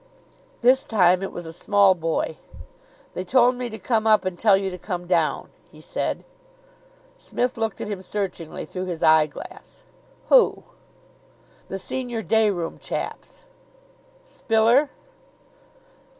This 0.61 0.83
time 0.83 1.21
it 1.21 1.31
was 1.31 1.45
a 1.45 1.53
small 1.53 1.93
boy. 1.93 2.37
"They 3.13 3.23
told 3.23 3.53
me 3.55 3.69
to 3.69 3.77
come 3.77 4.07
up 4.07 4.25
and 4.25 4.33
tell 4.39 4.57
you 4.57 4.71
to 4.71 4.77
come 4.79 5.05
down," 5.05 5.49
he 5.71 5.79
said. 5.79 6.23
Psmith 7.19 7.55
looked 7.55 7.79
at 7.81 7.87
him 7.87 8.01
searchingly 8.01 8.65
through 8.65 8.85
his 8.85 9.03
eyeglass. 9.03 9.83
"Who?" 10.29 10.63
"The 11.69 11.77
senior 11.77 12.23
day 12.23 12.49
room 12.49 12.79
chaps." 12.79 13.45
"Spiller?" 14.25 14.89